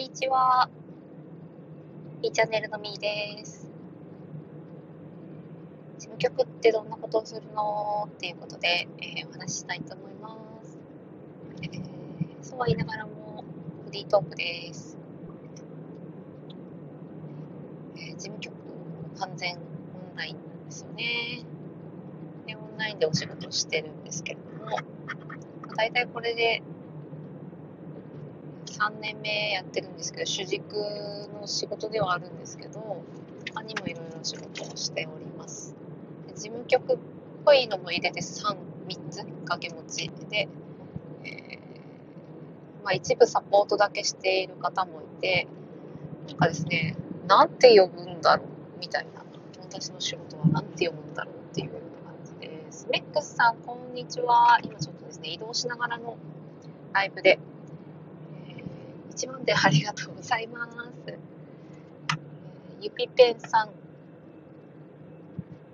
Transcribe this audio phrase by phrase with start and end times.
[0.00, 0.70] にちは。
[2.22, 3.70] B チャンネルのみーです。
[5.98, 10.78] 事務局ってどんなことをするのっていうことで、えー、お話ししたいと思います。
[11.60, 11.82] えー、
[12.40, 13.44] そうは言いながらも、
[13.84, 14.96] フリートークです。
[17.96, 18.54] えー、事務局、
[19.18, 21.44] 完全オンラインなんですよね。
[22.46, 24.78] で、オンラインでお仕事してるんですけれども、
[25.76, 26.62] 大体これで
[28.80, 30.74] 3年目やってるんですけど、主軸
[31.38, 33.02] の仕事ではあるんですけど、
[33.52, 35.76] 他にもいろいろ仕事をしております。
[36.34, 36.98] 事務局っ
[37.44, 38.56] ぽいのも入れて3、
[38.88, 40.48] 3つ掛け持ちで、
[41.24, 45.46] えー、まあ、一部サポートだけしている方もいて、
[46.28, 46.96] なんかですね、
[47.28, 49.22] なんて呼ぶんだろうみたいな、
[49.60, 52.88] 私の仕事はなんて呼ぶんだろうっていうような感じです。
[52.90, 54.58] メックスさん、こんにちは。
[54.62, 56.16] 今ちょっとですね、移動しながらの
[56.94, 57.38] ライブで
[59.20, 60.72] 1万でありがとうございます。
[62.80, 63.70] ゆぴぺんさん。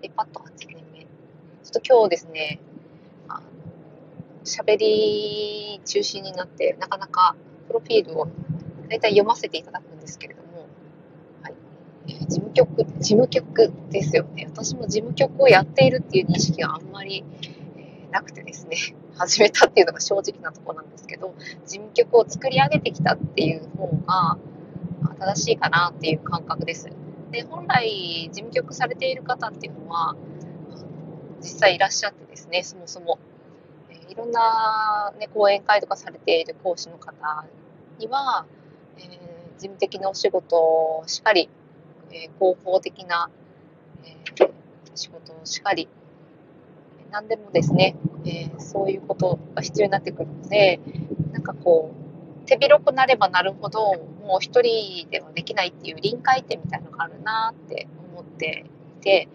[0.02, 1.00] デパット8年目。
[1.02, 1.06] ちょ
[1.68, 2.58] っと今日ですね、
[3.28, 3.42] あの、
[4.44, 7.36] 喋り中心になって、なかなか
[7.68, 8.26] プロフィールを
[8.88, 10.66] 大体読ませていただくんですけれども、
[11.42, 11.54] はい。
[12.26, 14.46] 事務局、事務局ですよね。
[14.46, 17.24] 私も事務局をやっているっていう認識があんまり、
[17.76, 18.76] えー、なくてですね。
[19.18, 24.38] 始めたっていうのが正直なとこなんですけど、事務局を作り上げてきたっていう方が
[25.18, 26.90] 正しいかなっていう感覚です。
[27.30, 30.16] で、本来事務局されている方っていうのは、
[31.40, 33.18] 実際いらっしゃってですね、そもそも。
[34.08, 37.44] いろんな、ね、講演会とかされている講師の方
[37.98, 38.46] には、
[38.98, 39.04] えー、
[39.58, 41.50] 事務的なお仕事をしっかり、
[42.10, 43.28] えー、広報的な、
[44.04, 44.50] えー、
[44.94, 45.88] 仕事をしっかり
[47.16, 50.80] 何でもですね、えー、そういうことが必要になってくるので、
[51.32, 51.94] なんかこ
[52.44, 58.66] う、手広くなればなるほど、もう一人ではできないっていう臨界点みたいなのがあるなって思って
[59.00, 59.28] いて、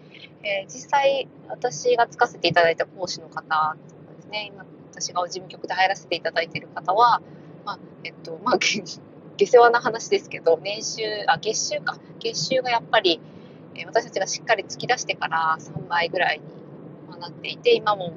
[0.44, 3.76] えー、実際私がつかせていただいた講師の方とか
[4.16, 7.20] ですね、今私が事務局で入らせていただいている方は、
[7.64, 11.98] まあ、えっと、まあ、 下世話な話ですけど、年収、あ、月収か。
[12.20, 13.20] 月収がやっぱり、
[13.74, 16.61] え私たちがしっかり突き出してから3倍ぐらいに
[17.16, 18.14] なっていて、今も増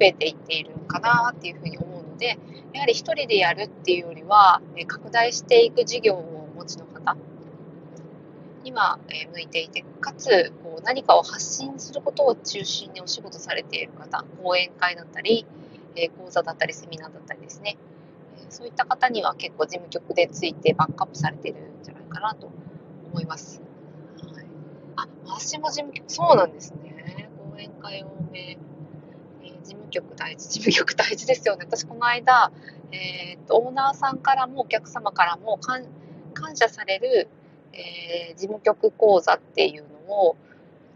[0.00, 2.38] えていっているのかなっていうふうに思うので、
[2.72, 7.16] やはり一人でやるっていうよりは、拡大していく事業をお持ちの方
[8.64, 8.98] には
[9.32, 15.46] 向いていて、かつこう何かを発信することを中心にお仕事されている方、講演会だったり、
[16.16, 17.76] 講座だったりセミナーだったりですね、
[18.48, 22.50] そういった方には結構事務局でついてバックアップされてるんじゃないかなと
[23.12, 23.60] 思います。
[24.34, 24.46] はい、
[24.96, 26.91] あ、私も事務局、そうなんですね。
[27.52, 28.58] 講演会多め。
[29.44, 31.66] えー、事務局大事、事務局大事ですよね。
[31.68, 32.52] 私この間、
[32.92, 35.86] えー、と、オーナーさんからもお客様からも感
[36.56, 37.28] 謝される、
[37.72, 40.36] えー、事務局講座っていうのを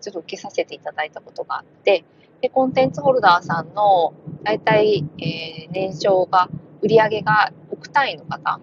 [0.01, 2.05] ちょっと受けさせていただいたことがあって、
[2.41, 6.49] で、コンテンツホルダーさんの大体、えー、年商が、
[6.83, 8.61] 売り上げが億単位の方、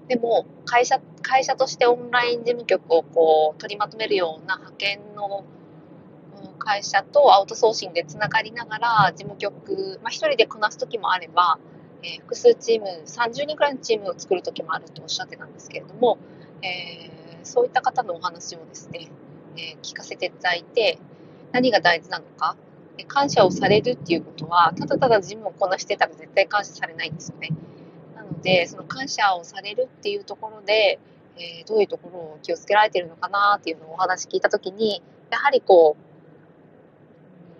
[0.00, 5.44] うん、でも会社、会社としてオンライン事務局をこう取りまとめるような派遣の
[6.64, 11.58] 会社とアウトソーシングでつながりながら、事務局、まあ、1人でこなす時もあれば、
[12.02, 16.18] えー、複数チーム、30人くらいのチームを作る時もあるとおっしゃってたんですけれども、
[16.62, 19.08] えー、そういった方のお話をですね、
[19.56, 20.98] えー、聞かせていただいて、
[21.52, 22.56] 何が大事なのか、
[23.08, 27.50] 感謝をされるっていうことは、ただただ事務をこなしてたら絶対感謝されないんですよね。
[28.14, 30.98] なので、その感謝をされるっていうところで、
[31.36, 36.13] えー、どういうところを気をつけられてるのかなっていうのをお話聞いたときに、やはりこう、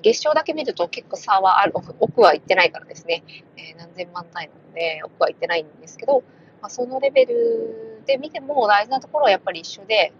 [0.04, 3.25] 月賞だけ見ると結構差はある、奥は行ってないからですね、
[3.56, 6.22] えー、何千万単位なので、奥は行ってないんですけど、
[6.60, 10.12] まあ、そのレベルで見ても大事なところはやっぱり一緒で、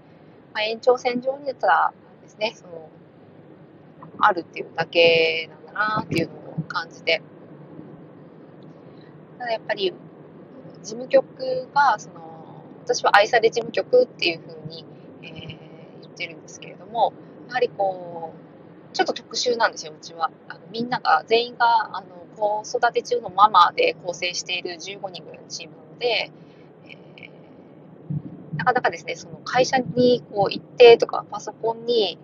[0.55, 2.89] まあ、延長線上に出たらですね、その、
[4.21, 7.21] あるっていうだけなんだなっていうのを感じて、
[9.39, 9.93] ただやっぱり、
[10.83, 14.87] 事務局が、その、私は愛され事務局っていうふうに、
[15.23, 15.31] えー、
[16.01, 17.13] 言ってるんですけれども、
[17.49, 18.54] やはりこう、
[18.95, 20.31] ちょっと特殊なんですよ、うちは。
[20.49, 26.31] あのみんなが、全員が、あの、子育て中のママで構成している15人ぐらいのチームなので、
[26.87, 32.19] えー、なかなかですね、その会社にこう行ってとか、パソコンに、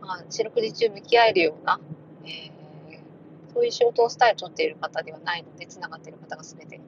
[0.00, 1.78] まあ、四六時中向き合えるような、
[2.24, 6.80] えー、そういう仕事をスタイルを取っている方ではないので、繋がっている方が全て。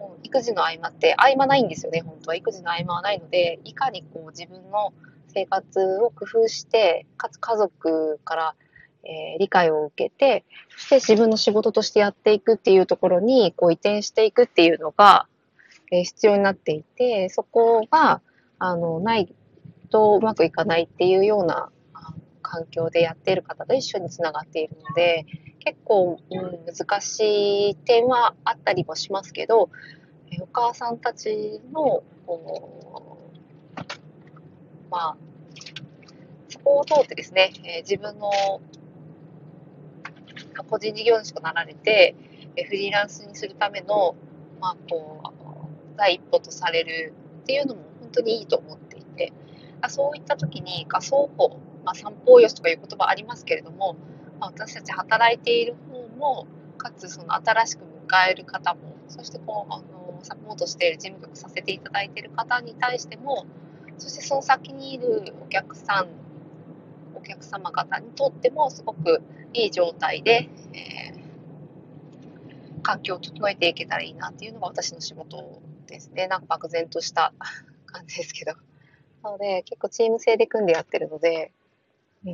[0.00, 2.34] もう育児の合間って合間ないんですよね、本当は。
[2.34, 4.92] 育児の合間はないので、いかにこう自分の
[5.28, 8.54] 生活を工夫して、かつ家族から
[9.04, 10.44] えー、理解を受けて、
[10.76, 15.26] そして自分の仕事としてやっていくっていうところに、こう移転していくっていうのが、
[15.90, 18.22] え必要になっていて、そこが、
[18.58, 19.32] あの、ない
[19.90, 21.70] とうまくいかないっていうような
[22.42, 25.26] 環境でやっている方と一緒につながっているので、
[25.58, 29.70] 結構、うん、難しい点はあったりもしますけど、
[30.30, 32.02] えお母さんたちの、
[34.90, 35.16] まあ、
[36.48, 38.30] そこを通ってですね、え自分の
[40.66, 42.14] 個人事業主となられて、
[42.66, 44.14] フリーランスにするための、
[44.60, 49.32] まあ、こう、第一歩とされるっていうのも本当にいいと思っていて、
[49.88, 53.96] そういった時に、仮想法、まあ、三方よしとかいう言葉ありますけれども、
[54.38, 56.46] まあ、私たち働いている方も、
[56.76, 63.46] かつその新しく迎える方も、そしてこう、あの、サポートしている事務局させていただいている方に対しても、
[63.98, 66.08] そしてその先にいるお客さん、
[67.22, 69.22] お客様方にとってもすごく
[69.52, 76.26] いい状態で、えー、環境を整えていけたらいいなっていうのが私の仕事ですね。
[76.26, 77.32] なんか漠然とした
[77.86, 78.54] 感じですけど。
[79.22, 81.52] なので、結構チーム制で組んでやってるので、
[82.26, 82.32] えー、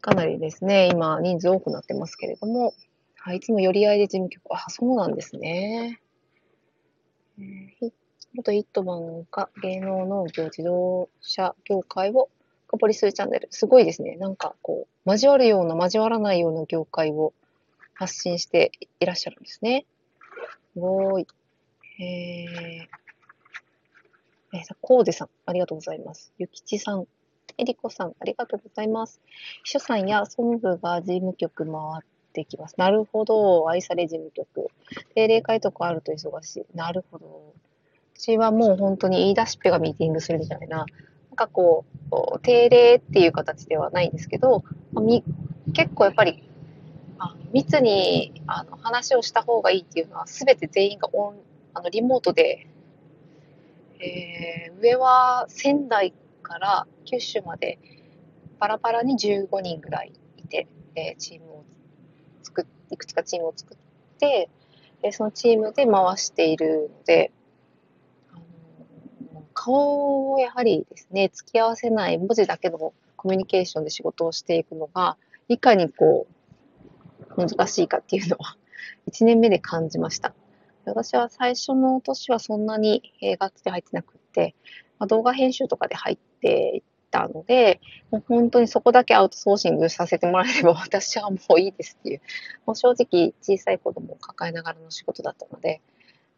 [0.00, 2.72] かなりですね、今人数多くなってますけれども、
[3.34, 6.00] いつも寄り合いで事務局、あ、そうなんですね。
[7.40, 7.92] えー、
[8.34, 12.30] 元ヒットマンが芸能農業自動車業界を
[12.66, 13.48] 深掘りするチャンネル。
[13.50, 14.16] すごいですね。
[14.16, 17.34] なんかこう、交わるような交わらないような業界を
[17.94, 19.84] 発信していらっしゃるんですね。
[20.72, 21.26] すごい。
[22.00, 22.86] えー、
[24.54, 26.32] えー、コーデさん、ありがとうございます。
[26.38, 27.06] ゆきちさん、
[27.58, 29.20] えりこさん、ありがとうございます。
[29.64, 32.74] 秘書さんや総務部が事務局回ってきます。
[32.78, 33.68] なるほど。
[33.68, 34.68] 愛され事務局。
[35.14, 36.66] 定例会とかあると忙しい。
[36.74, 37.54] なるほど。
[38.22, 40.86] 私はもう本当に言い出しっぺがミーティングするみたいな、なん
[41.34, 44.62] かこう、定例っていう形ではないんですけど、
[45.72, 46.48] 結構やっぱり、
[47.18, 51.34] あ密にあの話をした方がいいっていうのは、すべて全員がオン
[51.74, 52.68] あのリモートで
[54.02, 57.78] えー、上は仙台から九州まで
[58.58, 60.66] パラパラに15人ぐらいいて、
[60.96, 61.64] えー、チームを
[62.42, 63.76] 作っ、いくつかチームを作っ
[64.18, 64.50] て、
[65.04, 67.32] えー、そのチームで回しているので、
[69.64, 75.16] 顔をやはりですね、付き合わせない文字だけのコミュニケーションで仕事をしていくのが、
[75.46, 76.26] いかにこ
[77.36, 78.56] う、難しいかっていうのは、
[79.08, 80.34] 1年目で感じました。
[80.84, 83.02] 私は最初の年はそんなに
[83.38, 84.56] がっつり入ってなくって、
[84.98, 86.82] ま、動画編集とかで入っていっ
[87.12, 87.80] たので、
[88.10, 92.20] もう本当にそこだけアウトソーシングさせてもらえれば 私はもういいですっていう、
[92.66, 95.80] もう正直小さい子供を抱えながらの仕事だったので、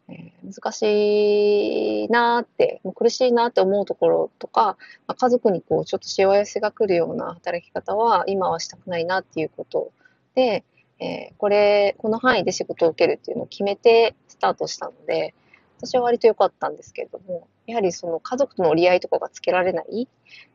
[0.07, 9.91] えー、難しいなって、もう苦しいなって思うところとか、まあ、家族にこうちょっと幸せが来るような働き方は今はしたくないなっていうこと
[10.35, 10.63] で、
[10.99, 15.33] えー、これ、この範囲で仕事を受けるっていうのを決めてスタートしたので、
[15.77, 20.07] 私は割と良かったんですけれども、やはりその家族との折り合いとかがつけられない。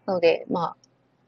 [0.06, 0.76] なので、まあ、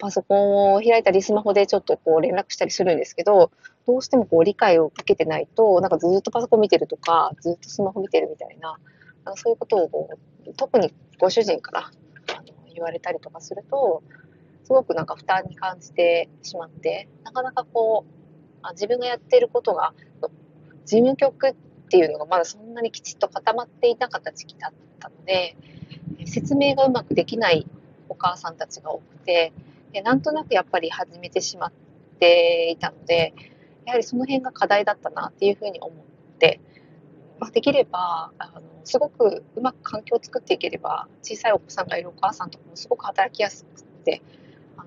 [0.02, 3.52] パソコンを開いたりスマホでちょっとこう連絡したりするんですけど、
[3.86, 8.80] どうしてもこう理解を受けてないと、なんかずっとパソコン見てるとか、ずっとスマホ見てるみたいな、
[9.24, 10.10] なそういうことをこ
[10.44, 11.90] う特にご主人から
[12.74, 14.02] 言われたりとかすると、
[14.64, 18.04] すごくなんか負担に感じてしまって、なかなかこ
[18.64, 19.94] う、自分がやってることが、
[20.84, 21.54] 事務局っ
[21.90, 25.54] ていうのがまだそんなにきちっと固まっていなかった時期だったので、
[26.26, 27.68] 説明がうまくできない
[28.08, 29.52] お母さんたちが多くて、
[29.92, 31.72] でなんとなくやっぱり始めてしまっ
[32.18, 33.34] ていたので、
[33.84, 35.94] やはりその辺が課題だったなっていうふうに思っ
[36.38, 36.60] て、
[37.38, 44.22] まあ、できればあの、すごくうまく環境を作っていければ、小さいお子さんがいるお母さんとかもすごく働きやすくて、
[44.76, 44.86] あの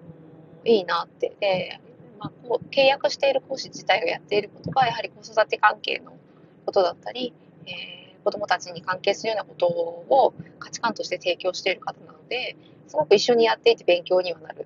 [0.64, 1.36] いいなって。
[1.40, 1.80] で、
[2.20, 6.18] まあ、こう契約している講師自体がやっていることが、やはり子育て関係の
[6.66, 7.34] ことだったり、
[7.66, 12.56] えー、子どもたちに関係するようなことを価値観として提供している方なので、
[12.88, 14.66] すごく一緒にやっていて勉強にはなる。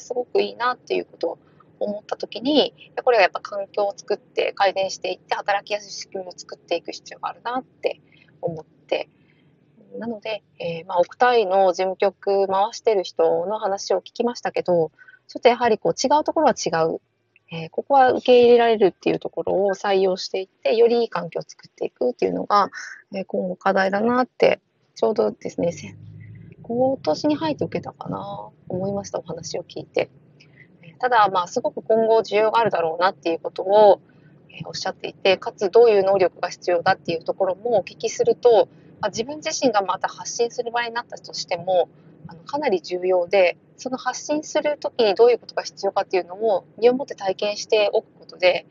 [0.00, 1.38] すごくいいなっていうことを
[1.80, 2.74] 思った時に、
[3.04, 8.00] これはやっぱ環境を作って改善していって働きやすい仕組みを作っていく必要があるなって
[8.40, 9.08] 思って、
[9.98, 14.90] なので、えー、まあ、億単位の事務局回してる人の話を聞きましたけど、
[15.28, 17.00] ちょっとやはりこう違うところは違う。
[17.50, 22.70] えー、ここは受け入れられるっていうところを採用していって、よりいい環境を作っていくっていうのが、
[23.14, 24.60] えー、今後課題だなって、
[24.94, 25.72] ちょうどですね、
[26.68, 30.10] 今年に入って受けたかな、思いました、お話を聞いて。
[30.98, 34.02] ただ、まあ、すごく今後需要があるだろうなっていうことを、
[34.50, 38.68] え、おっしゃっていて、かつどういう能力が必要だっていうところもお聞きすると、
[39.00, 41.88] ま、自分自身がまた発信する場合になったとしても、
[42.26, 48.66] あのかなり重要で、その発信するときにどういうことが必要かっていうのを身をもって体験しておくことで、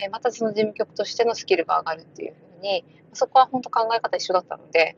[0.00, 4.96] えまたその事務局としてのスキルが上がるっていうふうに、そこは本当考え方一緒だったので、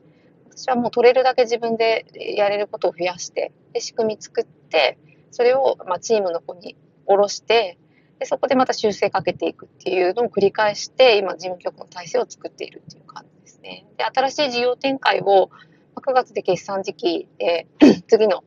[0.59, 4.97] 私はもう取れるだけ自分でやれることを増やして、で仕組み作って、
[5.31, 6.75] それをまチームの子に
[7.05, 7.77] 下ろして、
[8.19, 13.85] でそこでまた修正かけていくっていうのを繰り返して、今事務局の体制を作っているっていう感じですね。
[13.97, 15.49] で、新しい事業展開を
[15.95, 17.67] 9月で決算時期で、
[18.09, 18.43] 次の、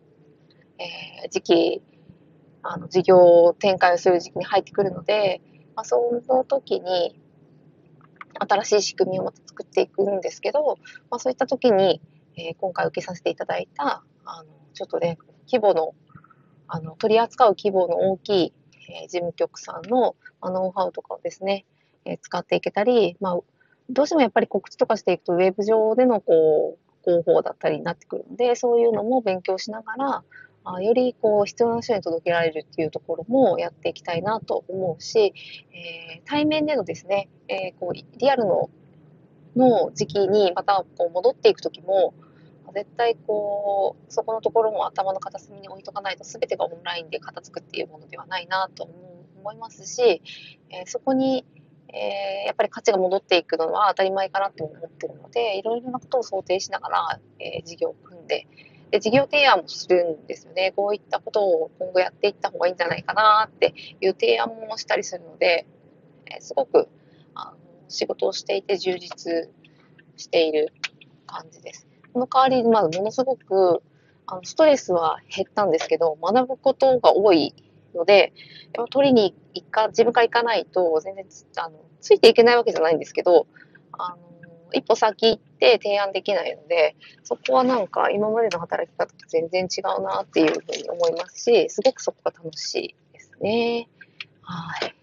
[0.78, 1.82] えー、時期、
[2.62, 5.40] あの、事業展開をする時期に入ってくるので、
[5.74, 7.18] まあ、その時に、
[8.38, 10.78] 新しい仕組みをまた作っていくんですけど、
[11.10, 12.00] まあ、そういった時に、
[12.36, 15.18] えー、今回受けさせていただいた、あの、ちょっとね、
[15.50, 15.94] 規模の、
[16.68, 18.52] あの、取り扱う規模の大きい、
[18.90, 21.66] えー、事務局さんの、まあ、ノウハウとかをですね、
[22.04, 23.40] えー、使っていけたり、まあ、
[23.90, 30.24] どうしてもやっぱり告知とかしていくと、ウェブ上でのこう、広報だったりになってくるので、そういうのも勉強しながら、
[30.64, 35.34] あよりこう必要な人に届けられるっていうところもやっていきたいなと思うし、
[35.72, 38.70] えー、対面でのですね、えー、こうリアルの
[39.56, 42.14] の時期にまたこう戻っていく時も
[42.74, 48.88] 絶対こうそこのところも頭の片隅に置いとかないと全てがオンラインで片付くっていうものではないなと
[49.38, 50.22] 思いますし、
[50.70, 51.44] えー、そこに、
[51.88, 58.46] えー、やっぱり価値が戻っていくのは当たり前かなと思ってるのでいろいろなことを想定しながら、えー、事業を組んで
[58.92, 60.72] で、事業提案もするんですよね。
[60.76, 65.66] こういったことを今後やっていった方がいいんじゃないかなっていう提案もしたりするので、
[66.26, 66.88] えすごく
[67.34, 67.56] あの
[67.88, 69.48] 仕事をしていて充実
[70.16, 70.74] している
[71.26, 71.88] 感じです。
[72.12, 73.82] その代わりに、まあ、ものすごく
[74.26, 77.54] あのストレスは減ったんですけど、学ぶことが多い
[77.94, 78.34] ので、
[78.74, 81.24] やっぱ取りに行か、自分から行かないと全然
[81.56, 83.46] あのついていけないわけじゃないんですけど、
[83.92, 84.31] あの
[84.74, 93.88] 一歩先行って提案できないので、そこはなんか今までの働き方と全然違うなっていうふうに思いますし、すごくそこが楽しいですね。
[94.42, 94.94] はい。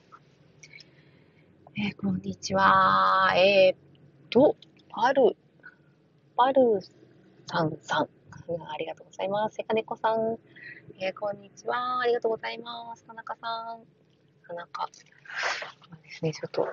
[1.81, 3.31] えー、こんにちは。
[3.35, 3.77] えー、っ
[4.29, 4.55] と、
[4.89, 5.35] パル、
[6.35, 6.81] パル
[7.47, 8.09] さんさん。
[8.67, 9.55] ありがとうございます。
[9.55, 10.38] せかねこさん。
[10.99, 12.01] えー、こんにちは。
[12.01, 13.05] ありがとうございます。
[13.05, 13.85] 田中さん。
[14.47, 14.88] 田中。
[16.03, 16.67] ですね、ちょっと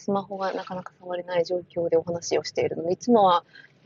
[0.00, 3.44] スマホがなかなか触れない状況でお話をしているので、いつもは、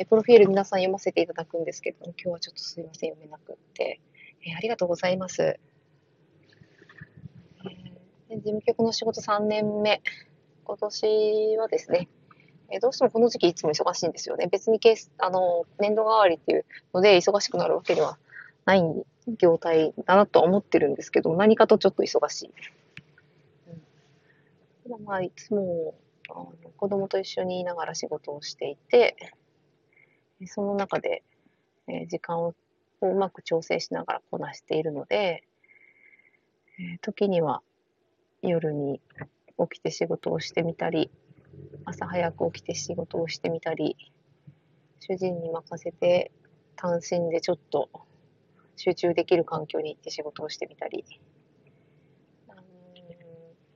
[0.08, 4.00] プロフィール皆さん読ませていただくんですけれども、今日はちょっとすいません、読めなくって。
[4.46, 5.58] えー、ありがとうございます。
[8.30, 10.02] え、事務局の仕事3年目。
[10.64, 12.08] 今年はですね、
[12.70, 14.46] え、どうしてもこの時期いつも忙しいんですよね。
[14.46, 18.18] 別にケース、あの、年度代わりっていうので忙しくなるわけでは
[18.64, 18.82] ない
[19.38, 22.50] 業態だなとは思ってるんですけど、何かとちょっと忙しい。
[24.86, 25.94] うん、まあ、いつも
[26.28, 29.16] 子供と一緒にいながら仕事をしていて、
[30.46, 31.22] その中で、
[31.86, 32.54] え時間を
[33.02, 35.44] うまく調整しながらこなしているので、
[36.78, 37.62] え時には
[38.42, 39.00] 夜に
[39.70, 41.10] 起きて仕事をしてみたり、
[41.84, 43.96] 朝早く起きて仕事をしてみたり、
[45.00, 46.32] 主人に任せて
[46.76, 47.90] 単身でちょっと
[48.76, 51.04] 集中できる環境に行って仕事をしてみたり、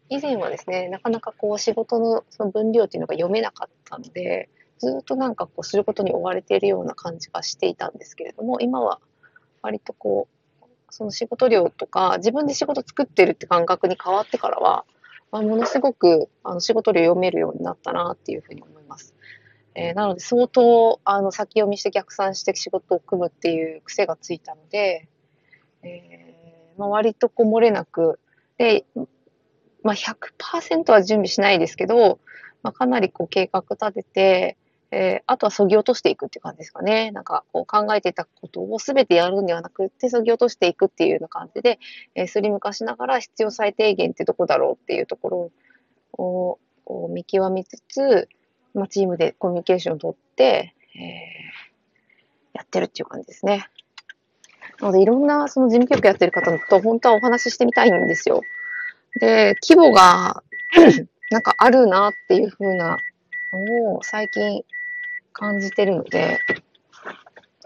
[0.09, 4.49] 以前はですね、なかなかこう仕事のその分量っていうのが読めなかったので、
[4.79, 9.01] ずっとなんかこうすることに追われているような感じがしていたんですけれども、今は
[9.63, 10.29] 割とこ
[10.63, 14.85] う、その仕事量とか、自分で仕事作ってるって感覚に変わってからは、
[15.31, 19.15] まあ、ものすごくあの仕事量読めるようになったなっていうふうに思います。
[19.75, 25.09] えー、なので相当あの先読みして逆算して仕事を組むっていう癖がついたので、
[25.83, 28.19] えーまあ、割とこう漏れなく、
[28.57, 28.85] で、
[29.83, 32.21] まあ、100%は準備しないですけど、
[32.63, 34.57] まあ、かなりこう計画立てて、
[34.91, 37.11] えー、あとは削ぎ落としていくっていう感じですかね。
[37.11, 41.79] なんかこう考えてたことを全てやるんではなくて、削ぎ落としていくっていうような感じで、
[42.15, 45.51] えー、スリム化しながら必要最低限ってどこだろうっていうところ
[46.13, 46.59] を
[46.89, 48.29] を見極めつつ、
[48.75, 51.01] まあ、チームでコミュニケーションをとって、えー、
[52.55, 53.69] やってるっていう感じですね。
[54.81, 58.41] なのでいろんなその事務局やってる方と本当はお話ししてみたいんですよ。
[59.19, 60.43] で、規模が
[61.31, 62.99] なんかあるなっていう風な
[63.53, 64.65] のを最近
[65.33, 66.39] 感じてるので、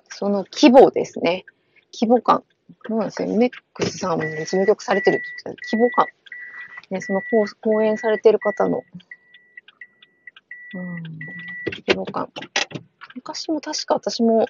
[0.08, 1.44] その規模ですね。
[1.92, 2.44] 規模感。
[2.86, 3.28] そうなんですよ。
[3.28, 5.22] メックスさんも事務局されてる
[5.70, 6.06] 規模感。
[6.90, 7.22] ね、その
[7.60, 8.82] 講演されてる方の、
[10.74, 11.02] うん、
[11.86, 12.30] 規模感。
[13.14, 14.46] 昔も確か私も、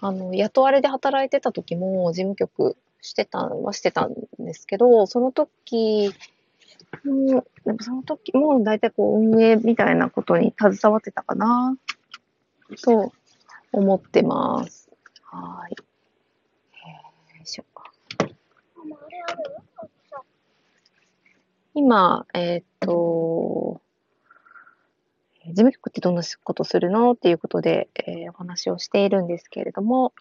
[0.00, 2.76] あの、雇われで働いてた時も事務局
[3.06, 6.12] してたはしてたんですけど、その時
[7.04, 11.76] も、でもその時も大体こう運営みたいなことに携わってたかな、
[12.82, 13.12] と
[13.72, 14.90] 思ってます。
[15.22, 15.72] はい。
[17.36, 17.64] よいしょ。
[21.74, 23.82] 今、えっ、と、
[25.44, 27.12] 事務局ってどんなことするの？
[27.12, 30.12] っていうことで、えー、お話をしているんですけれども、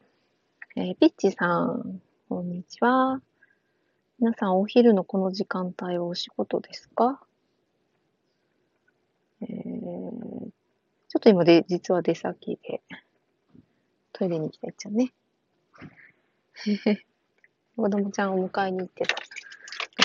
[0.76, 3.22] えー、ピッチさん、こんにちは。
[4.20, 7.22] 皆さん、お昼のこの時間帯はお仕事ですか？
[9.42, 10.50] えー、ちょ
[11.18, 12.82] っと今で、実は出先で、
[14.12, 15.14] トイレに行きたいっちゃうね。
[17.78, 19.16] 子供ちゃんを迎えに行ってた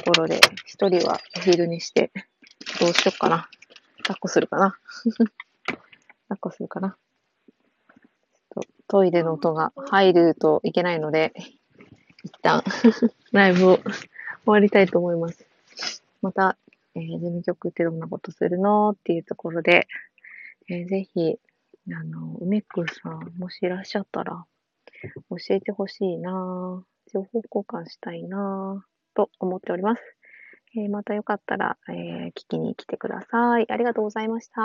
[0.03, 2.13] ところで、一人はお昼にして、
[2.81, 3.49] どうしよっかな。
[4.03, 4.79] 抱っこするかな。
[5.65, 6.99] 抱っこするかな。
[8.89, 11.33] トイレの音が入るといけないので、
[12.41, 12.63] 旦
[13.33, 13.87] ライブを終
[14.47, 15.47] わりたいと思います。
[16.23, 16.57] また、
[16.95, 19.87] えー、事務局ってどんなことするのっていうところで、
[20.69, 21.39] えー、ぜひ、
[21.93, 24.45] あの、梅くさん、もしいらっしゃったら、
[25.31, 30.03] 教えてほしいな情報交換したいなと思っております。
[30.77, 33.67] えー、またよかったら、えー、聞きに来てください。
[33.71, 34.63] ありがとうございました。